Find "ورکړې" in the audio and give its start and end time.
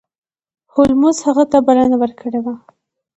2.01-2.39